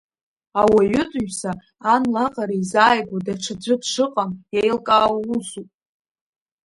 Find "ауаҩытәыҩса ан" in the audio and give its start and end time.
0.61-2.03